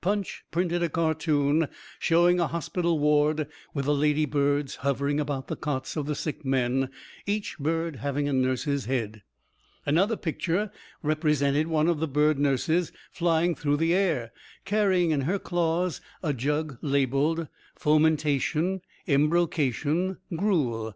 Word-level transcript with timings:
Punch 0.00 0.44
printed 0.52 0.80
a 0.80 0.88
cartoon 0.88 1.66
showing 1.98 2.38
a 2.38 2.46
hospital 2.46 3.00
ward, 3.00 3.48
with 3.74 3.86
the 3.86 3.94
"ladybirds" 3.96 4.76
hovering 4.76 5.18
about 5.18 5.48
the 5.48 5.56
cots 5.56 5.96
of 5.96 6.06
the 6.06 6.14
sick 6.14 6.44
men, 6.44 6.88
each 7.26 7.58
bird 7.58 7.96
having 7.96 8.28
a 8.28 8.32
nurse's 8.32 8.84
head. 8.84 9.22
Another 9.84 10.16
picture 10.16 10.70
represented 11.02 11.66
one 11.66 11.88
of 11.88 11.98
the 11.98 12.06
bird 12.06 12.38
nurses 12.38 12.92
flying 13.10 13.56
through 13.56 13.76
the 13.78 13.92
air, 13.92 14.30
carrying 14.64 15.10
in 15.10 15.22
her 15.22 15.40
claws 15.40 16.00
a 16.22 16.32
jug 16.32 16.78
labeled 16.80 17.48
"Fomentation, 17.76 18.82
Embrocation, 19.08 20.18
Gruel." 20.36 20.94